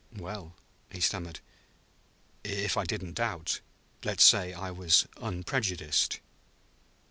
"Well," 0.17 0.55
he 0.89 0.99
stammered, 0.99 1.41
"if 2.43 2.75
I 2.75 2.85
didn't 2.85 3.13
doubt, 3.13 3.61
let's 4.03 4.23
say 4.23 4.51
I 4.51 4.71
was 4.71 5.05
unprejudiced." 5.17 6.21